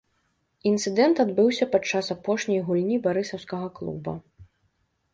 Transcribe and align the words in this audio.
Інцыдэнт 0.69 1.21
адбыўся 1.25 1.69
падчас 1.77 2.05
апошняй 2.17 2.65
гульні 2.71 3.01
барысаўскага 3.07 3.67
клуба. 3.81 4.21